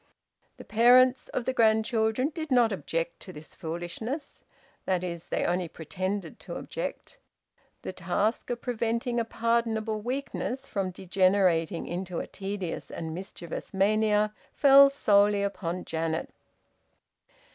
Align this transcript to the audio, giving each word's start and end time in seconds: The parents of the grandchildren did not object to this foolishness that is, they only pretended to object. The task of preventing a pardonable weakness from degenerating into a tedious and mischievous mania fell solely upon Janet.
The 0.57 0.65
parents 0.65 1.27
of 1.27 1.45
the 1.45 1.53
grandchildren 1.53 2.29
did 2.33 2.49
not 2.49 2.71
object 2.71 3.19
to 3.19 3.31
this 3.31 3.53
foolishness 3.53 4.43
that 4.85 5.03
is, 5.03 5.25
they 5.25 5.45
only 5.45 5.67
pretended 5.67 6.39
to 6.39 6.55
object. 6.55 7.19
The 7.83 7.93
task 7.93 8.49
of 8.49 8.61
preventing 8.61 9.19
a 9.19 9.25
pardonable 9.25 10.01
weakness 10.01 10.67
from 10.67 10.89
degenerating 10.89 11.85
into 11.85 12.17
a 12.17 12.25
tedious 12.25 12.89
and 12.89 13.13
mischievous 13.13 13.75
mania 13.75 14.33
fell 14.53 14.89
solely 14.89 15.43
upon 15.43 15.85
Janet. 15.85 16.31